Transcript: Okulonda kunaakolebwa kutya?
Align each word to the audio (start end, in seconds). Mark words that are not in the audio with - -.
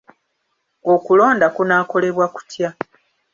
Okulonda 0.93 1.47
kunaakolebwa 1.55 2.25
kutya? 2.35 2.69